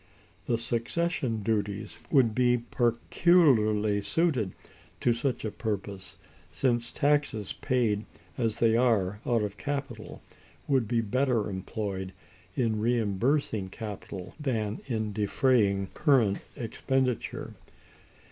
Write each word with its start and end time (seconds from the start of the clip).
The 0.47 0.57
succession 0.57 1.43
duties 1.43 1.99
would 2.11 2.33
be 2.33 2.57
peculiarly 2.57 4.01
suited 4.01 4.53
to 4.99 5.13
such 5.13 5.45
a 5.45 5.51
purpose, 5.51 6.15
since 6.51 6.91
taxes 6.91 7.53
paid 7.53 8.05
as 8.35 8.57
they 8.57 8.75
are, 8.75 9.19
out 9.27 9.43
of 9.43 9.57
capital, 9.57 10.23
would 10.67 10.87
be 10.87 11.01
better 11.01 11.51
employed 11.51 12.13
in 12.55 12.79
reimbursing 12.79 13.69
capital 13.69 14.33
than 14.39 14.81
in 14.87 15.13
defraying 15.13 15.89
current 15.93 16.39
expenditure. 16.55 17.53